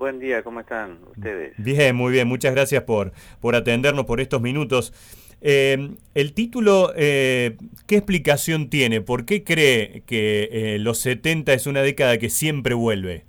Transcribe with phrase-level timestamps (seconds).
[0.00, 1.52] Buen día, ¿cómo están ustedes?
[1.58, 4.94] Bien, muy bien, muchas gracias por, por atendernos por estos minutos.
[5.42, 9.02] Eh, el título, eh, ¿qué explicación tiene?
[9.02, 13.26] ¿Por qué cree que eh, los 70 es una década que siempre vuelve?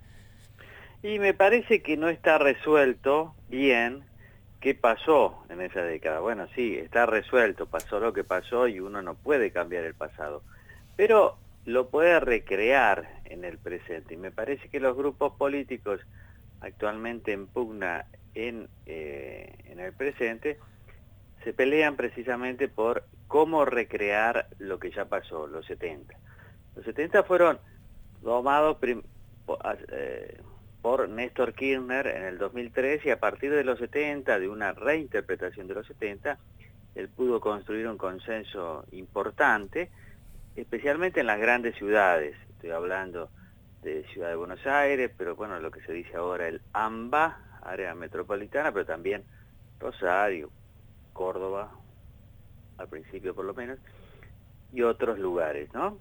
[1.03, 4.03] Y me parece que no está resuelto bien
[4.61, 6.21] qué pasó en esa década.
[6.21, 10.41] Bueno, sí, está resuelto, pasó lo que pasó y uno no puede cambiar el pasado.
[10.95, 11.35] Pero
[11.65, 14.13] lo puede recrear en el presente.
[14.13, 15.99] Y me parece que los grupos políticos
[16.61, 20.57] actualmente en pugna en, eh, en el presente,
[21.43, 26.15] se pelean precisamente por cómo recrear lo que ya pasó, los 70.
[26.75, 27.59] Los 70 fueron
[28.21, 28.77] domados
[29.91, 30.41] eh,
[30.81, 35.67] por Néstor Kirchner en el 2003 y a partir de los 70, de una reinterpretación
[35.67, 36.37] de los 70,
[36.95, 39.89] él pudo construir un consenso importante,
[40.55, 42.35] especialmente en las grandes ciudades.
[42.49, 43.29] Estoy hablando
[43.81, 47.95] de Ciudad de Buenos Aires, pero bueno, lo que se dice ahora el AMBA, área
[47.95, 49.23] metropolitana, pero también
[49.79, 50.51] Rosario,
[51.13, 51.71] Córdoba,
[52.77, 53.79] al principio por lo menos,
[54.73, 55.97] y otros lugares, ¿no?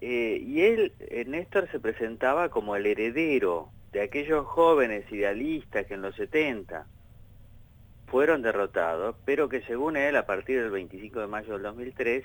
[0.00, 5.94] Eh, y él, eh, Néstor, se presentaba como el heredero de aquellos jóvenes idealistas que
[5.94, 6.86] en los 70
[8.06, 12.24] fueron derrotados, pero que según él, a partir del 25 de mayo del 2003,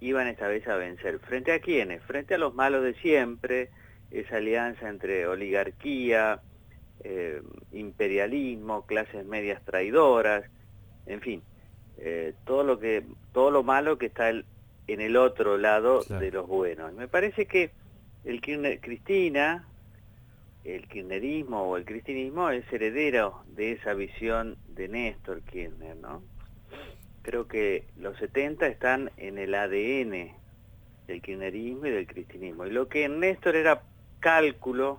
[0.00, 1.18] iban esta vez a vencer.
[1.20, 2.02] ¿Frente a quiénes?
[2.04, 3.70] Frente a los malos de siempre,
[4.20, 6.40] esa alianza entre oligarquía,
[7.04, 10.44] eh, imperialismo, clases medias traidoras,
[11.06, 11.42] en fin,
[11.98, 16.46] eh, todo lo que todo lo malo que está en el otro lado de los
[16.46, 16.92] buenos.
[16.94, 17.70] Me parece que
[18.24, 19.66] el Cristina,
[20.64, 26.22] el kirchnerismo o el cristinismo es heredero de esa visión de Néstor Kirchner, ¿no?
[27.22, 30.32] Creo que los 70 están en el ADN
[31.06, 32.66] del kirchnerismo y del cristinismo.
[32.66, 33.82] Y lo que en Néstor era
[34.26, 34.98] cálculo,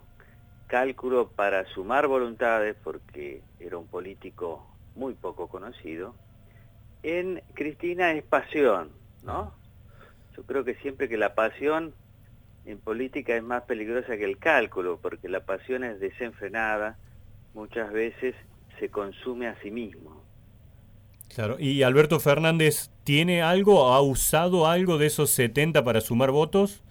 [0.67, 6.15] cálculo para sumar voluntades, porque era un político muy poco conocido.
[7.03, 8.91] En Cristina es pasión,
[9.23, 9.53] ¿no?
[10.33, 11.93] Yo creo que siempre que la pasión
[12.63, 16.97] en política es más peligrosa que el cálculo, porque la pasión es desenfrenada,
[17.53, 18.33] muchas veces
[18.79, 20.23] se consume a sí mismo.
[21.35, 26.81] Claro, ¿y Alberto Fernández tiene algo, ha usado algo de esos 70 para sumar votos?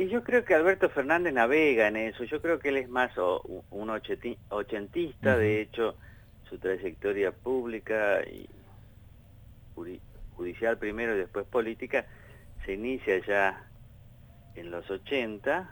[0.00, 3.12] Y yo creo que Alberto Fernández navega en eso, yo creo que él es más
[3.18, 5.94] un ochentista, de hecho
[6.48, 8.48] su trayectoria pública y
[10.34, 12.06] judicial primero y después política
[12.64, 13.68] se inicia ya
[14.54, 15.68] en los 80,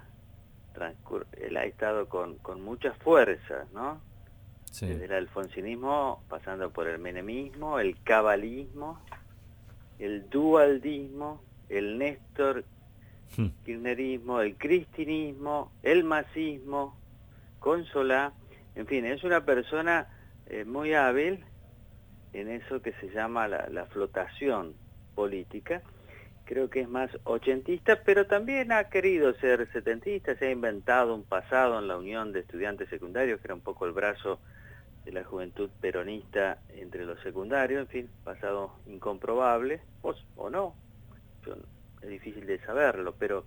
[1.38, 4.03] él ha estado con, con mucha fuerza, ¿no?
[4.78, 9.00] Desde el alfonsinismo, pasando por el menemismo, el cabalismo,
[9.99, 12.67] el dualdismo, el Néstor
[13.37, 13.49] Hmm.
[13.65, 16.97] kirchnerismo, el cristinismo, el masismo,
[17.61, 18.33] Consola,
[18.75, 20.09] en fin, es una persona
[20.47, 21.44] eh, muy hábil
[22.33, 24.75] en eso que se llama la, flotación
[25.15, 25.83] política.
[26.44, 31.25] Creo que es más ochentista, pero también ha querido ser setentista, se ha inventado un
[31.25, 34.41] pasado en la Unión de Estudiantes Secundarios, que era un poco el brazo
[35.05, 40.75] de la juventud peronista entre los secundarios, en fin, pasado incomprobable, o, o no,
[42.03, 43.44] es difícil de saberlo, pero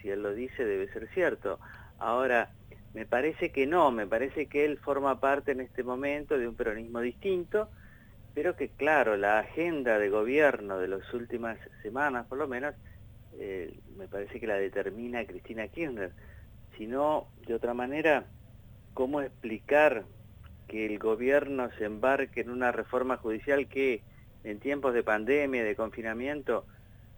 [0.00, 1.58] si él lo dice debe ser cierto.
[1.98, 2.50] Ahora,
[2.94, 6.54] me parece que no, me parece que él forma parte en este momento de un
[6.54, 7.70] peronismo distinto,
[8.34, 12.74] pero que claro, la agenda de gobierno de las últimas semanas por lo menos,
[13.38, 16.12] eh, me parece que la determina Cristina Kirchner.
[16.76, 18.24] Si no, de otra manera,
[18.94, 20.04] ¿cómo explicar
[20.68, 24.02] que el gobierno se embarque en una reforma judicial que
[24.44, 26.66] en tiempos de pandemia, de confinamiento,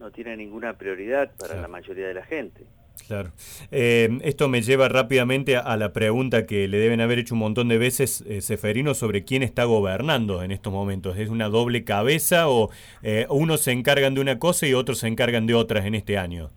[0.01, 2.65] no tiene ninguna prioridad para la mayoría de la gente.
[3.07, 3.33] Claro.
[3.71, 7.69] Eh, esto me lleva rápidamente a, la pregunta que le deben haber hecho un montón
[7.69, 11.19] de veces eh, Seferino sobre quién está gobernando en estos momentos.
[11.19, 12.71] ¿Es una doble cabeza o
[13.03, 16.17] eh, unos se encargan de una cosa y otros se encargan de otras en este
[16.17, 16.51] año?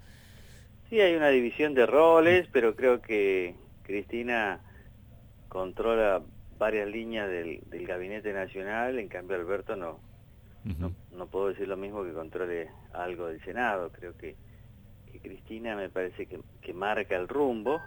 [0.90, 4.62] Sí, hay una división de roles, pero creo que Cristina
[5.50, 6.22] controla
[6.58, 10.00] varias líneas del Gabinete Nacional, en cambio Alberto no,
[10.64, 10.94] no,
[11.28, 14.36] puedo decir lo mismo que controle algo del Senado, creo que,
[15.22, 17.80] Cristina me parece que, marca el rumbo.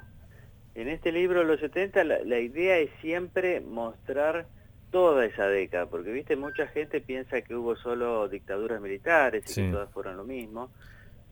[0.75, 4.46] En este libro, Los 70, la, idea es siempre mostrar
[4.93, 9.73] toda esa década, porque viste, mucha gente piensa que hubo solo dictaduras militares y que
[9.73, 10.70] todas fueron lo mismo,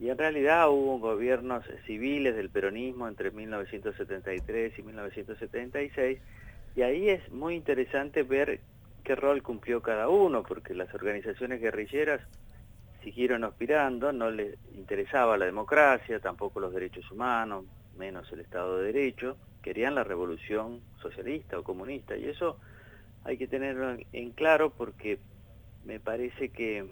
[0.01, 6.19] y en realidad hubo gobiernos civiles del peronismo entre 1973 y 1976,
[6.75, 8.61] y ahí es muy interesante ver
[9.05, 12.21] qué rol cumplió cada uno, porque las organizaciones guerrilleras
[13.03, 17.67] siguieron aspirando, no les interesaba la democracia, tampoco los derechos humanos,
[17.97, 22.17] menos el Estado de Derecho, querían la revolución socialista o comunista.
[22.17, 22.59] Y eso
[23.25, 25.19] hay que tenerlo en claro porque
[25.85, 26.87] me parece que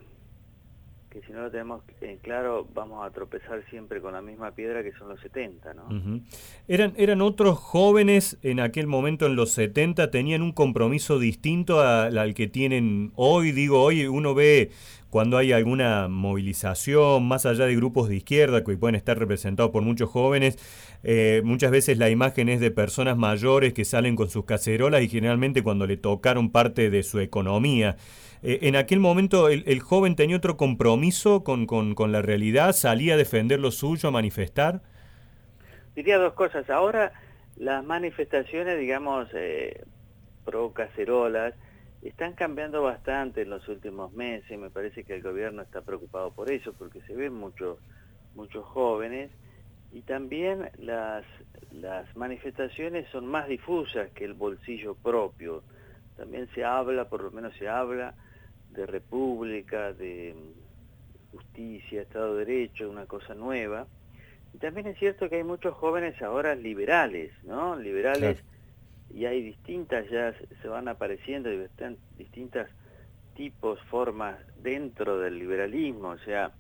[1.13, 4.83] que si no lo tenemos en claro vamos a tropezar siempre con la misma piedra
[4.83, 6.21] que son los 70, ¿no?
[6.69, 12.35] eran, eran otros jóvenes en aquel momento, en los 70, tenían un compromiso distinto al
[12.35, 13.53] que tienen hoy.
[13.53, 14.71] Digo, hoy uno ve
[15.13, 19.83] cuando hay alguna movilización, más allá de grupos de izquierda que pueden estar representados por
[19.83, 20.57] muchos jóvenes,
[21.05, 25.11] eh, muchas veces la imagen es de personas mayores que salen con sus cacerolas y
[25.11, 27.97] generalmente cuando le tocaron parte de su economía.
[28.43, 31.67] Eh, en aquel momento el, joven tenía otro compromiso con,
[32.11, 34.81] la realidad, salía a defender lo suyo, a manifestar.
[35.95, 36.71] Diría dos cosas.
[36.71, 37.13] Ahora
[37.57, 39.85] las manifestaciones, digamos, eh,
[40.47, 41.53] pro cacerolas,
[42.09, 44.59] están cambiando bastante en los últimos meses.
[44.59, 47.79] Me parece que el gobierno está preocupado por eso, porque se ven muchos
[48.35, 49.31] muchos jóvenes
[49.93, 51.25] y también las,
[51.71, 55.63] las manifestaciones son más difusas que el bolsillo propio.
[56.17, 58.15] También se habla, por lo menos se habla,
[58.71, 60.35] de república, de
[61.31, 63.87] justicia, Estado de Derecho, una cosa nueva.
[64.55, 67.77] Y también es cierto que hay muchos jóvenes ahora liberales, ¿no?
[67.77, 68.39] Liberales,
[69.15, 71.51] y hay distintas, ya se van apareciendo
[72.17, 72.69] distintas
[73.35, 76.53] tipos, formas dentro del liberalismo, o sea,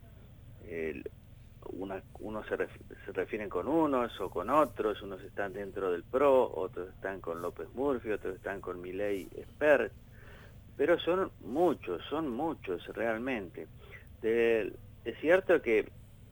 [1.71, 7.21] unos se, refieren con unos o con otros, unos están dentro del PRO, otros están
[7.21, 9.93] con López Murphy, otros están con Milei Expert,
[10.77, 13.67] pero son muchos, son muchos realmente.
[14.23, 15.89] es cierto que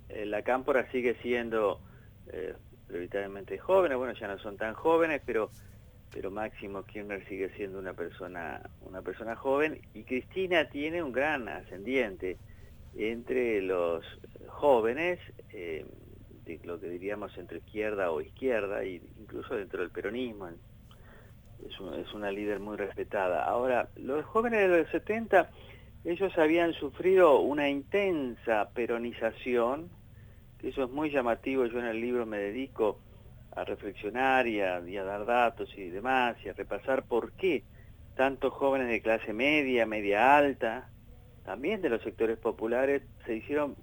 [0.09, 1.81] eh, la cámpora sigue siendo
[2.33, 2.55] eh,
[2.87, 5.51] prioritariamente joven, bueno, ya no son tan jóvenes, pero
[6.13, 9.81] pero Máximo Kirchner sigue siendo una persona, una persona joven.
[9.95, 12.37] Y Cristina tiene un gran ascendiente
[12.97, 14.05] entre los
[14.49, 15.21] jóvenes,
[15.53, 15.87] eh,
[16.45, 22.33] de lo que diríamos entre izquierda o izquierda, e incluso dentro del peronismo, es, una
[22.33, 23.45] líder muy respetada.
[23.45, 25.51] Ahora, los jóvenes de los 70,
[26.05, 29.91] ellos habían sufrido una intensa peronización,
[30.59, 32.99] que eso es muy llamativo, yo en el libro me dedico
[33.53, 37.65] a reflexionar y a, dar datos y demás, y a repasar por qué
[38.17, 40.89] tantos jóvenes de clase media, media alta,
[41.45, 43.77] también de los sectores populares, se hicieron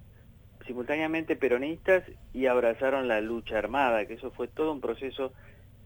[0.66, 5.32] simultáneamente peronistas y abrazaron la lucha armada, que eso fue todo un proceso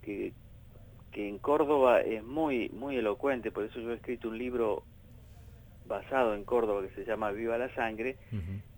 [0.02, 0.32] que,
[1.10, 4.84] que en Córdoba es muy, muy elocuente, por eso yo he escrito un libro
[5.86, 8.16] basado en Córdoba que se llama Viva la Sangre,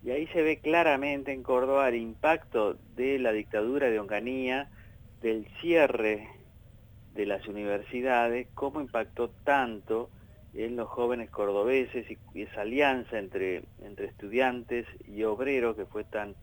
[0.03, 4.69] y ahí se ve claramente en Córdoba el impacto de la dictadura de Onganía,
[5.25, 6.29] del cierre
[7.15, 10.11] de las universidades, cómo impactó tanto
[10.53, 16.35] en los jóvenes cordobeses y, esa alianza entre, entre estudiantes y obreros que fue tan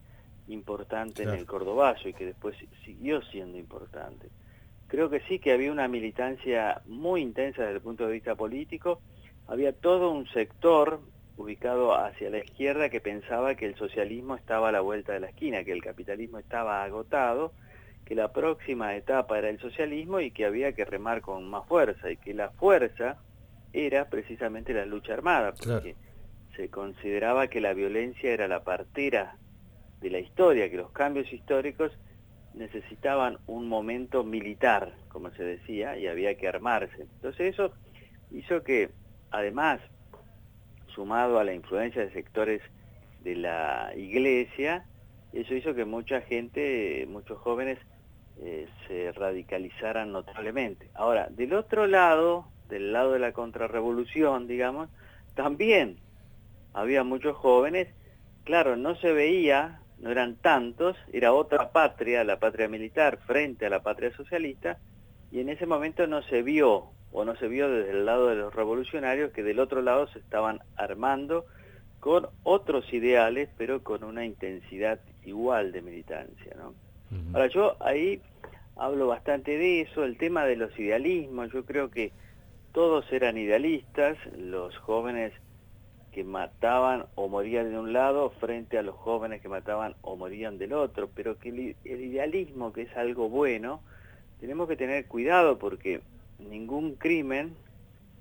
[0.47, 4.29] importante en el cordobazo y que después siguió siendo importante.
[4.87, 8.99] Creo que sí que había una militancia muy intensa desde el punto de vista político,
[9.45, 11.01] había todo un sector
[11.37, 15.27] ubicado hacia la izquierda que pensaba que el socialismo estaba a la vuelta de la
[15.27, 17.53] esquina, que el capitalismo estaba agotado,
[18.11, 22.11] que la próxima etapa era el socialismo y que había que remar con más fuerza,
[22.11, 23.15] y que la fuerza
[23.71, 25.95] era precisamente la lucha armada, porque
[26.57, 29.37] se consideraba que la violencia era la partera
[30.01, 31.93] de la historia, que los cambios históricos
[32.53, 37.03] necesitaban un momento militar, como se decía, y había que armarse.
[37.03, 37.71] Entonces eso
[38.29, 38.89] hizo que,
[39.29, 39.79] además,
[40.93, 42.61] sumado a la influencia de sectores
[43.23, 44.85] de la iglesia,
[45.31, 47.79] eso hizo que mucha gente, muchos jóvenes,
[48.41, 50.89] eh, se radicalizaran notablemente.
[50.93, 54.89] Ahora, del otro lado, del lado de la contrarrevolución, digamos,
[55.35, 55.97] también
[56.73, 57.87] había muchos jóvenes,
[58.43, 63.69] claro, no se veía no eran tantos, era otra patria, la patria militar, frente a
[63.69, 64.79] la patria socialista,
[65.31, 68.35] y en ese momento no se vio, o no se vio desde el lado de
[68.35, 71.45] los revolucionarios, que del otro lado se estaban armando
[71.99, 76.55] con otros ideales, pero con una intensidad igual de militancia.
[76.57, 76.73] ¿no?
[77.33, 78.21] Ahora yo ahí
[78.81, 82.11] hablo bastante de eso, el tema de los idealismos, yo creo que
[82.71, 85.33] todos eran idealistas, los jóvenes
[86.11, 90.57] que mataban o morían de un lado frente a los jóvenes que mataban o morían
[90.57, 93.83] del otro, pero que el, idealismo, que es algo bueno,
[94.39, 96.01] tenemos que tener cuidado porque
[96.39, 97.55] ningún crimen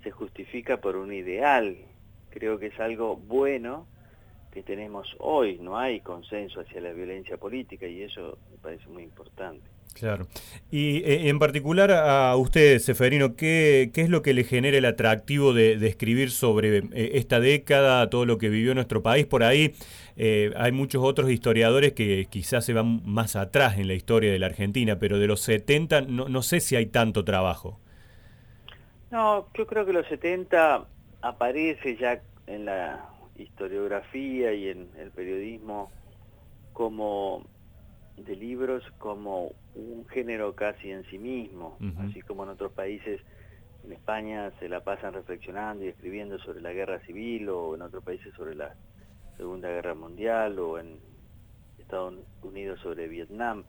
[0.03, 1.75] se justifica por un ideal.
[2.29, 3.87] Creo que es algo bueno
[4.51, 9.01] que tenemos hoy, no hay consenso hacia la violencia política y eso me parece muy
[9.01, 9.70] importante.
[9.93, 10.27] Claro.
[10.71, 14.85] Y eh, en particular a usted, Seferino, ¿qué, ¿qué, es lo que le genera el
[14.85, 19.25] atractivo de, escribir sobre eh, esta década, todo lo que vivió nuestro país?
[19.25, 19.75] Por ahí
[20.17, 24.39] eh, hay muchos otros historiadores que quizás se van más atrás en la historia de
[24.39, 27.79] la Argentina, pero de los 70 no, no sé si hay tanto trabajo.
[29.11, 30.85] No, yo creo que los 70
[31.21, 35.91] aparece ya en la historiografía y en el periodismo
[36.73, 37.45] como
[38.25, 43.21] de libros como un género casi en sí mismo, así como en otros países,
[43.83, 48.03] en España se la pasan reflexionando y escribiendo sobre la guerra civil o en otros
[48.03, 48.75] países sobre la
[49.37, 50.99] Segunda Guerra Mundial o en
[51.79, 53.63] Estados Unidos sobre Vietnam.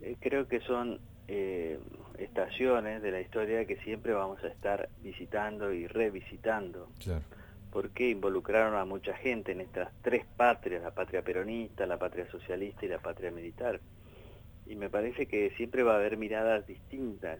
[0.00, 1.78] Eh, creo que son eh,
[2.18, 6.88] estaciones de la historia que siempre vamos a estar visitando y revisitando.
[6.98, 7.24] Claro
[7.72, 12.86] porque involucraron a mucha gente en estas tres patrias, la patria peronista, la patria socialista
[12.86, 13.80] y la patria militar.
[14.66, 17.38] Y me parece que siempre va a haber miradas distintas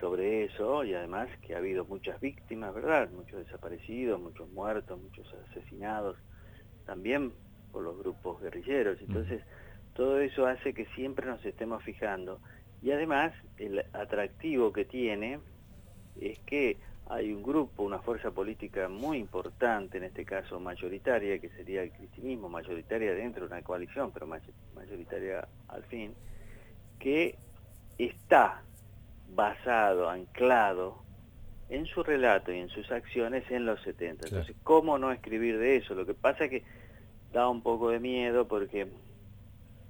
[0.00, 3.10] sobre eso y además que ha habido muchas víctimas, ¿verdad?
[3.10, 6.16] Muchos desaparecidos, muchos muertos, muchos asesinados,
[6.84, 7.32] también
[7.72, 9.00] por los grupos guerrilleros.
[9.00, 9.42] Entonces,
[9.94, 12.40] todo eso hace que siempre nos estemos fijando.
[12.82, 15.40] Y además, el atractivo que tiene
[16.20, 16.76] es que
[17.08, 21.92] hay un grupo, una fuerza política muy importante, en este caso mayoritaria, que sería el
[21.92, 26.14] cristianismo, mayoritaria dentro de una coalición, pero mayoritaria al fin,
[26.98, 27.36] que
[27.96, 28.62] está
[29.34, 31.02] basado, anclado
[31.68, 34.26] en su relato y en sus acciones en los 70.
[34.28, 35.94] Entonces, ¿cómo no escribir de eso?
[35.94, 36.62] Lo que pasa es que
[37.32, 38.88] da un poco de miedo porque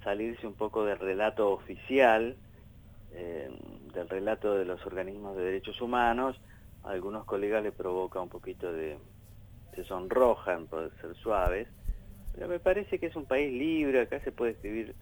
[0.04, 2.37] salirse un poco del relato oficial,
[3.12, 3.50] eh,
[3.94, 6.38] del relato de los organismos de derechos humanos,
[6.86, 8.98] a algunos colegas le provoca un poquito de,
[9.74, 11.68] se sonrojan por ser suaves,
[12.32, 14.94] pero me parece que es un país libre, acá se puede escribir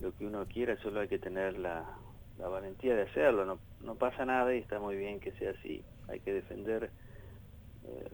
[0.00, 1.84] lo que uno quiera, solo hay que tener la,
[2.38, 6.20] valentía de hacerlo, no, no, pasa nada y está muy bien que sea así, hay
[6.20, 6.90] que defender,
[7.84, 8.10] eh,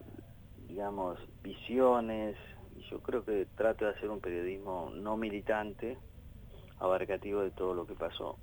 [0.68, 2.36] digamos, visiones,
[2.90, 5.96] yo creo que trato de hacer un periodismo no militante,
[6.78, 8.38] abarcativo de todo lo que pasó.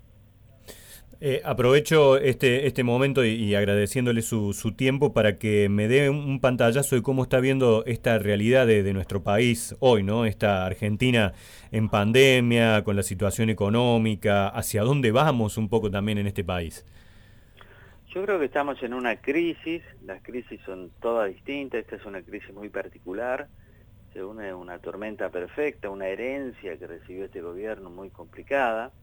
[1.22, 6.40] Eh, aprovecho este, este momento y, agradeciéndole su, su, tiempo para que me dé un,
[6.40, 10.26] pantallazo de cómo está viendo esta realidad de, nuestro país hoy, ¿no?
[10.26, 11.34] Esta Argentina
[11.74, 16.86] en pandemia, con la situación económica, hacia dónde vamos un poco también en este país.
[18.16, 22.22] Yo creo que estamos en una crisis, las crisis son todas distintas, esta es una
[22.22, 23.50] crisis muy particular,
[24.14, 28.94] se une una tormenta perfecta, una herencia que recibió este gobierno muy complicada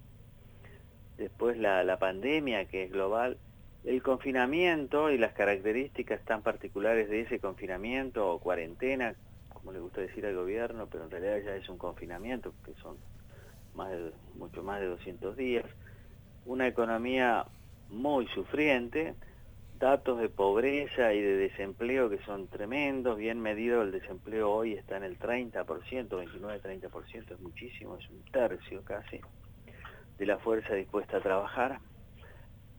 [1.17, 3.39] después la, pandemia que es global,
[3.85, 9.15] el confinamiento y las características tan particulares de ese confinamiento o cuarentena,
[9.49, 12.97] como le gusta decir al gobierno, pero en realidad ya es un confinamiento, que son
[13.75, 13.93] más
[14.35, 15.65] mucho más de 200 días,
[16.47, 17.45] una economía
[17.91, 19.15] muy sufriente,
[19.79, 24.97] datos de pobreza y de desempleo que son tremendos, bien medido el desempleo hoy está
[24.97, 25.65] en el 30%,
[26.09, 29.21] 29-30%, es muchísimo, es un tercio casi
[30.19, 31.81] de la fuerza dispuesta a trabajar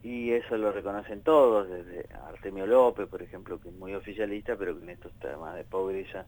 [0.04, 4.78] y eso lo reconocen todos, desde Artemio López, por ejemplo, que es muy oficialista, pero
[4.78, 6.26] que en estos temas de pobreza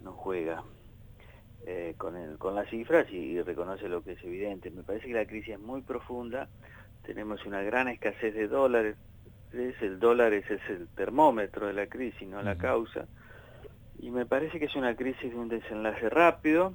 [0.00, 0.64] no juega
[1.66, 4.70] eh, con, el, con las cifras y, reconoce lo que es evidente.
[4.70, 6.48] Me parece que la crisis es muy profunda,
[7.04, 8.96] tenemos una gran escasez de dólares,
[9.52, 13.06] el dólar es, el termómetro de la crisis, no la causa,
[13.98, 16.74] y me parece que es una crisis de un desenlace rápido,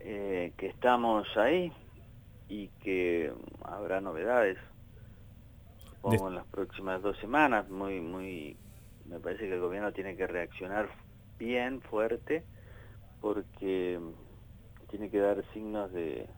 [0.00, 1.72] eh, que estamos ahí,
[2.52, 3.32] y que
[3.64, 4.58] habrá novedades,
[5.88, 8.58] supongo en las próximas dos semanas, muy, muy,
[9.06, 10.90] me parece que el gobierno tiene que reaccionar
[11.38, 12.44] bien, fuerte,
[13.22, 13.98] porque
[14.90, 16.28] tiene que dar signos de,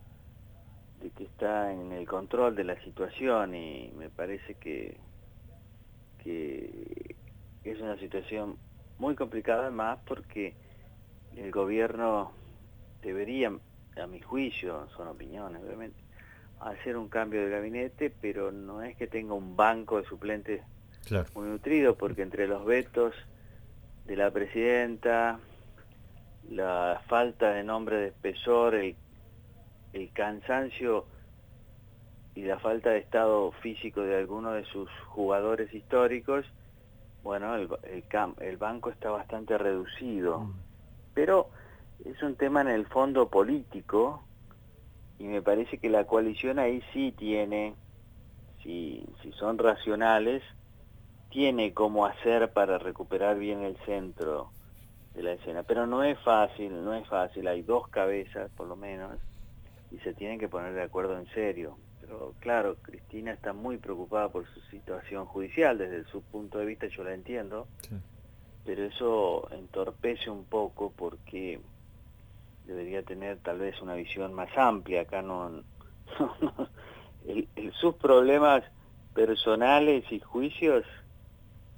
[1.02, 4.96] de que está en el control de la situación y me parece que,
[6.22, 7.16] que
[7.64, 8.56] es una situación
[8.98, 10.54] muy complicada más porque
[11.36, 12.30] el gobierno
[13.02, 13.52] debería,
[13.96, 16.03] a mi juicio, son opiniones obviamente,
[16.64, 20.62] hacer un cambio de gabinete, pero no es que tenga un banco de suplentes
[21.34, 23.14] muy nutrido, porque entre los vetos
[24.06, 25.38] de la presidenta,
[26.50, 28.96] la falta de nombre de espesor, el,
[30.14, 31.06] cansancio
[32.34, 36.46] y la falta de estado físico de algunos de sus jugadores históricos,
[37.22, 37.68] bueno, el,
[38.40, 40.40] el banco está bastante reducido.
[40.40, 40.54] Mm.
[41.14, 41.48] Pero
[42.04, 44.22] es un tema en el fondo político,
[45.18, 47.74] y me parece que la coalición ahí sí tiene,
[48.62, 50.42] si, si son racionales,
[51.30, 54.50] tiene cómo hacer para recuperar bien el centro
[55.14, 55.62] de la escena.
[55.62, 59.18] Pero no es fácil, no es fácil, hay dos cabezas por lo menos,
[59.90, 61.76] y se tienen que poner de acuerdo en serio.
[62.00, 66.86] Pero claro, Cristina está muy preocupada por su situación judicial, desde su punto de vista
[66.88, 67.66] yo la entiendo,
[68.64, 71.60] pero eso entorpece un poco porque
[72.66, 75.62] debería tener tal vez una visión más amplia, acá no,
[77.80, 78.64] sus problemas
[79.14, 80.84] personales y juicios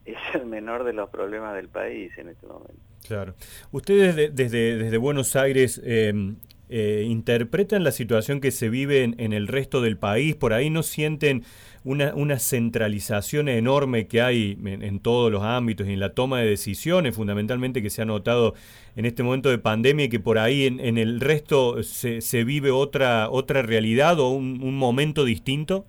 [0.04, 2.74] es el menor de los problemas del país en este momento.
[3.06, 3.34] Claro.
[3.70, 6.36] Ustedes desde, desde Buenos Aires em,
[6.68, 10.82] eh, interpretan la situación que se vive en, el resto del país, por ahí no
[10.82, 11.44] sienten
[11.86, 16.48] una, una centralización enorme que hay en, todos los ámbitos y en la toma de
[16.48, 18.54] decisiones, fundamentalmente que se ha notado
[18.96, 22.72] en este momento de pandemia y que por ahí en, el resto se, se, vive
[22.72, 25.86] otra, otra realidad o un, un momento distinto.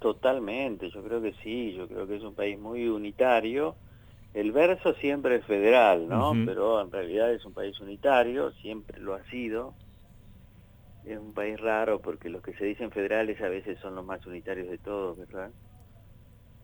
[0.00, 3.76] Totalmente, yo creo que sí, yo creo que es un país muy unitario.
[4.32, 6.32] El verso siempre es federal, ¿no?
[6.46, 9.74] Pero en realidad es un país unitario, siempre lo ha sido.
[11.04, 14.24] Es un país raro porque los que se dicen federales a veces son los más
[14.26, 15.50] unitarios de todos, ¿verdad?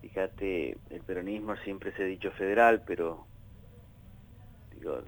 [0.00, 3.26] Fíjate, el peronismo siempre se ha dicho federal, pero
[4.70, 5.02] digo,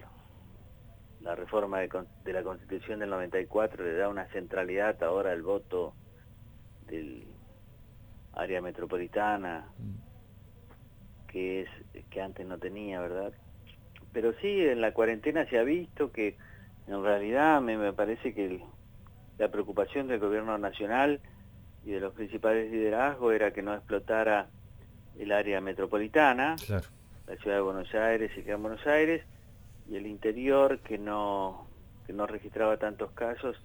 [1.20, 5.94] la reforma de, la Constitución del 94 le da una centralidad ahora al voto
[6.86, 7.24] del
[8.32, 9.68] área metropolitana,
[11.28, 11.68] que es
[12.10, 13.32] que antes no tenía, ¿verdad?
[14.12, 16.36] Pero sí, en la cuarentena se ha visto que
[16.88, 18.60] en realidad me, me parece que
[19.40, 21.18] la preocupación del gobierno nacional
[21.82, 24.48] y de los principales liderazgos era que no explotara
[25.18, 29.24] el área metropolitana, la ciudad de Buenos Aires y Gran Buenos Aires,
[29.88, 31.66] y el interior que no,
[32.06, 33.56] que no registraba tantos casos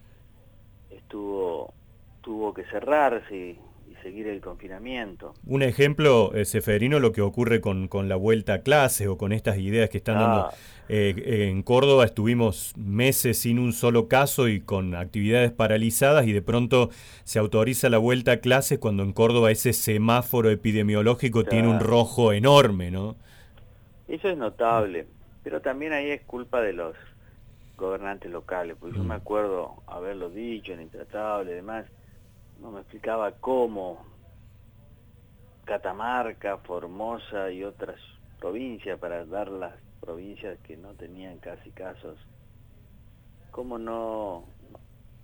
[0.89, 1.73] estuvo
[2.21, 3.57] tuvo que cerrarse
[4.01, 5.33] seguir el confinamiento.
[5.45, 9.31] Un ejemplo, eh, Seferino, lo que ocurre con, con, la vuelta a clase o con
[9.31, 10.41] estas ideas que están dando.
[10.41, 10.53] Ah.
[10.87, 16.43] Eh, en Córdoba estuvimos meses sin un solo caso y con actividades paralizadas y de
[16.43, 16.91] pronto
[17.23, 22.33] se autoriza la vuelta a clase cuando en Córdoba ese semáforo epidemiológico tiene un rojo
[22.33, 23.15] enorme, ¿no?
[24.07, 25.07] Eso es notable,
[25.43, 26.95] pero también ahí es culpa de los
[27.75, 29.19] gobernantes locales, porque yo me mm.
[29.19, 31.85] acuerdo haberlo dicho en Intratable y demás,
[32.59, 34.05] no me explicaba cómo
[35.65, 37.99] Catamarca, Formosa y otras
[38.39, 42.17] provincias, para dar las provincias que no tenían casi casos,
[43.51, 44.45] cómo no,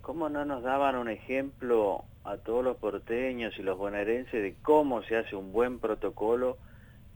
[0.00, 5.02] cómo no nos daban un ejemplo a todos los porteños y los bonaerenses de cómo
[5.02, 6.58] se hace un buen protocolo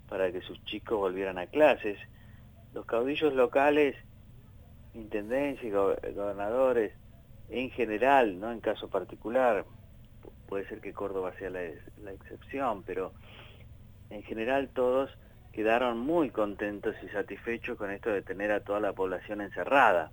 [0.08, 1.98] para que sus chicos volvieran a clases.
[2.72, 3.96] Los caudillos locales,
[4.94, 6.92] intendencias gobernadores,
[7.48, 9.64] en general, no en caso particular,
[10.46, 11.62] puede ser que Córdoba sea la,
[12.12, 13.12] excepción, pero
[14.10, 15.10] en general todos
[15.52, 20.10] quedaron muy contentos y satisfechos con esto de tener a toda la población encerrada.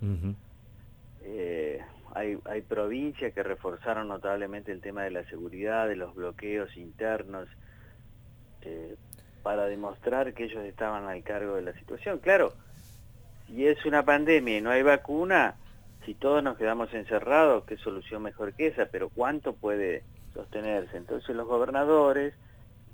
[1.23, 1.81] Eh,
[2.15, 7.47] hay, hay provincias que reforzaron notablemente el tema de la seguridad, de los bloqueos internos,
[8.61, 8.95] eh,
[9.41, 12.19] para demostrar que ellos estaban al cargo de la situación.
[12.19, 12.53] Claro,
[13.47, 15.55] si es una pandemia y no hay vacuna,
[16.05, 20.97] si todos nos quedamos encerrados, qué solución mejor que esa, pero ¿cuánto puede sostenerse.
[20.97, 22.33] Entonces los gobernadores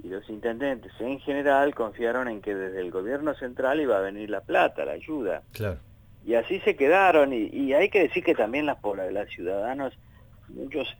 [0.03, 4.29] y los intendentes en general confiaron en que desde el gobierno central iba a venir
[4.29, 5.43] la plata, la ayuda.
[5.51, 5.79] Claro.
[6.25, 8.77] Y así se quedaron, y, hay que decir que también las,
[9.11, 9.97] las ciudadanos,
[10.49, 10.95] muchos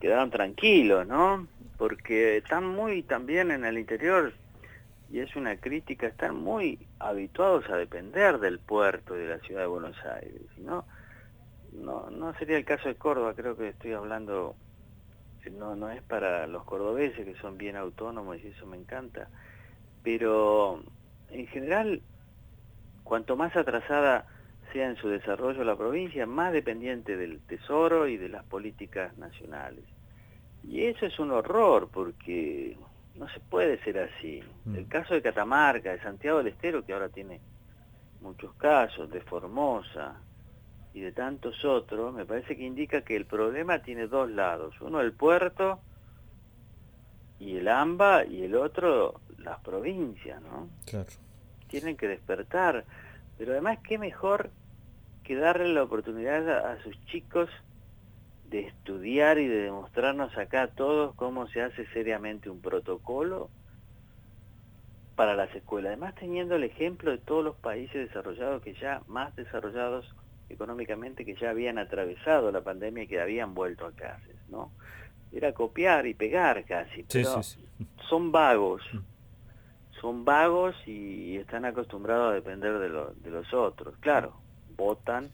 [0.00, 1.46] quedaron tranquilos, ¿no?
[1.76, 4.32] Porque están muy también en el interior,
[5.10, 9.66] y es una crítica, están muy habituados a depender del puerto de la ciudad de
[9.66, 10.84] Buenos Aires, ¿no?
[11.72, 14.56] No, no sería el caso de Córdoba, creo que estoy hablando
[15.48, 19.28] no, no es para los cordobeses que son bien autónomos y eso me encanta,
[20.02, 20.82] pero
[21.30, 22.02] en general,
[23.04, 24.26] cuanto más atrasada
[24.72, 29.84] sea en su desarrollo la provincia, más dependiente del tesoro y de las políticas nacionales.
[30.62, 32.76] Y eso es un horror porque
[33.16, 34.42] no se puede ser así.
[34.64, 34.76] Mm.
[34.76, 37.40] El caso de Catamarca, de Santiago del Estero, que ahora tiene
[38.20, 40.20] muchos casos, de Formosa,
[40.92, 44.74] y de tantos otros, me parece que indica que el problema tiene dos lados.
[44.80, 45.80] Uno el puerto
[47.38, 50.68] y el AMBA y el otro las provincias, ¿no?
[50.86, 51.08] Claro.
[51.68, 52.84] Tienen que despertar.
[53.38, 54.50] Pero además, ¿qué mejor
[55.24, 57.48] que darle la oportunidad a, sus chicos
[58.48, 63.48] de estudiar y de demostrarnos acá a todos cómo se hace seriamente un protocolo
[65.14, 65.90] para las escuelas.
[65.90, 70.12] Además, teniendo el ejemplo de todos los países desarrollados que ya más desarrollados
[70.50, 74.70] económicamente que ya habían atravesado la pandemia y que habían vuelto a clases, ¿no?
[75.32, 77.40] Era copiar y pegar casi, pero
[78.08, 80.00] son vagos, mm.
[80.00, 83.94] son vagos y están acostumbrados a depender de, de los otros.
[84.00, 84.34] Claro,
[84.76, 85.30] votan,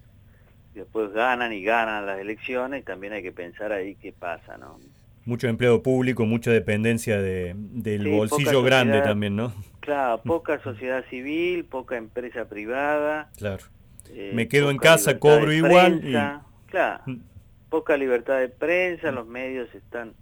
[0.74, 4.78] después ganan y ganan las elecciones y también hay que pensar ahí qué pasa, ¿no?
[5.24, 9.52] Mucho empleo público, mucha dependencia de, del bolsillo grande también, ¿no?
[9.80, 13.30] Claro, poca sociedad civil, poca empresa privada.
[13.36, 13.64] Claro.
[14.10, 16.00] Eh, Me quedo en casa, cobro igual.
[16.66, 17.16] Claro, mm.
[17.68, 20.14] poca libertad de prensa, los medios están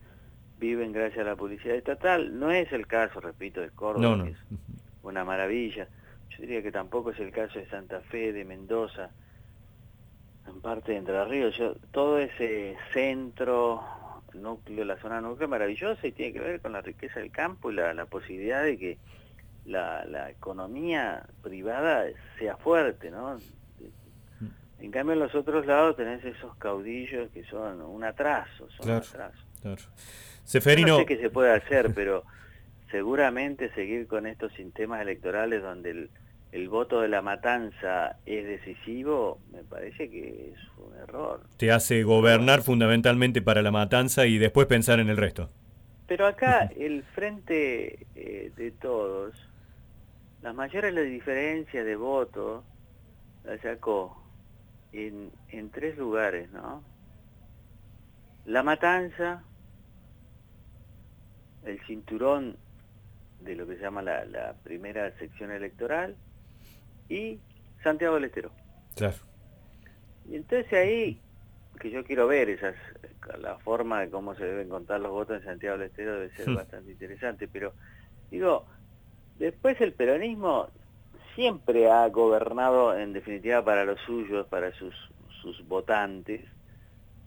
[0.58, 2.38] viven gracias a la publicidad estatal.
[2.38, 4.38] No es el caso, repito, de Córdoba, que es
[5.02, 5.88] una maravilla.
[6.30, 9.10] Yo diría que tampoco es el caso de Santa Fe, de Mendoza,
[10.46, 11.56] en parte de Entre Ríos.
[11.56, 13.82] Yo, todo ese centro,
[14.32, 17.74] núcleo, la zona núcleo maravillosa y tiene que ver con la riqueza del campo y
[17.74, 18.98] la, posibilidad de que
[19.66, 22.06] la, la, economía privada
[22.38, 23.38] sea fuerte, ¿no?
[24.84, 28.96] En cambio en los otros lados tenés esos caudillos que son un atraso, son un
[28.96, 29.42] atraso.
[29.62, 29.82] Claro.
[30.44, 30.88] Seferino...
[30.88, 32.24] No sé qué se puede hacer, pero
[32.90, 36.10] seguramente seguir con estos sistemas electorales donde
[36.52, 41.40] el, voto de la matanza es decisivo, me parece que es un error.
[41.56, 45.48] Te hace gobernar fundamentalmente para la matanza y después pensar en el resto.
[46.06, 49.34] Pero acá el frente eh, de todos,
[50.42, 52.64] las mayores diferencias de voto
[53.44, 54.23] la sacó
[54.94, 56.82] en, en tres lugares, ¿no?
[58.46, 59.42] La matanza,
[61.64, 62.56] el cinturón
[63.40, 66.16] de lo que se llama la, primera sección electoral
[67.08, 67.40] y
[67.82, 68.50] Santiago del Estero.
[68.94, 69.16] Claro.
[70.28, 71.20] Y entonces ahí,
[71.80, 72.76] que yo quiero ver esas,
[73.40, 76.48] la forma de cómo se deben contar los votos en Santiago del Estero debe ser
[76.48, 76.54] hmm.
[76.54, 77.74] bastante interesante, pero
[78.30, 78.66] digo,
[79.38, 80.70] después el peronismo
[81.34, 84.94] siempre ha gobernado en definitiva para los suyos, para sus,
[85.42, 86.42] sus votantes,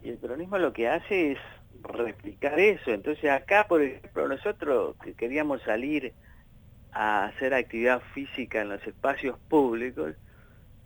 [0.03, 1.39] y el peronismo lo que hace es
[1.81, 2.91] replicar eso.
[2.91, 6.13] Entonces acá, por ejemplo, nosotros que queríamos salir
[6.91, 10.15] a hacer actividad física en los espacios públicos,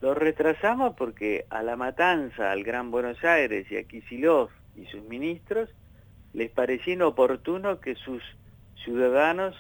[0.02, 5.04] lo retrasamos porque a La Matanza, al Gran Buenos Aires y a Kisilov y sus
[5.04, 5.70] ministros,
[6.34, 8.24] les parecía inoportuno que sus
[8.84, 9.56] ciudadanos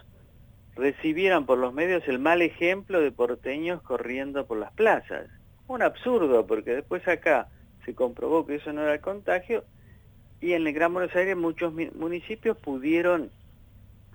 [0.75, 5.27] recibieran por los medios el mal ejemplo de porteños corriendo por las plazas.
[5.67, 7.47] Un absurdo, porque después acá
[7.85, 9.63] se comprobó que eso no era el contagio
[10.41, 13.29] y en el Gran Buenos Aires muchos municipios pudieron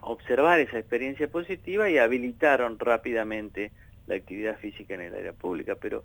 [0.00, 3.70] observar esa experiencia positiva y habilitaron rápidamente
[4.06, 6.04] la actividad física en el área pública, pero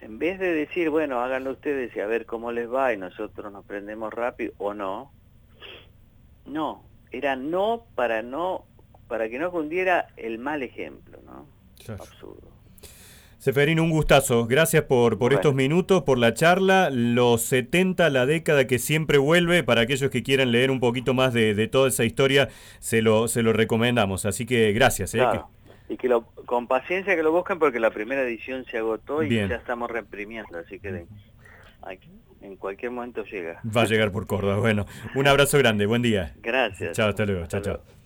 [0.00, 3.52] en vez de decir, bueno, háganlo ustedes y a ver cómo les va y nosotros
[3.52, 5.12] nos prendemos rápido o no,
[6.46, 8.64] no, era no para no
[9.08, 11.46] para que no cundiera el mal ejemplo, ¿no?
[11.94, 12.58] Absurdo.
[13.38, 14.46] Seferino, un gustazo.
[14.46, 16.90] Gracias por, por estos minutos, por la charla.
[16.90, 21.32] Los 70, la década que siempre vuelve, para aquellos que quieran leer un poquito más
[21.32, 22.48] de, toda esa historia,
[22.80, 24.26] se lo, se lo recomendamos.
[24.26, 25.14] Así que gracias.
[25.14, 25.24] ¿eh?
[25.88, 29.30] Y que lo, con paciencia que lo busquen porque la primera edición se agotó y
[29.30, 30.58] ya estamos reprimiendo.
[30.58, 31.06] Así que
[32.40, 33.60] en cualquier momento llega.
[33.64, 34.58] Va a llegar por Córdoba.
[34.58, 35.86] Bueno, un abrazo grande.
[35.86, 36.34] Buen día.
[36.42, 36.96] Gracias.
[36.96, 37.46] Chao, hasta luego.
[37.46, 37.97] Chao, chao.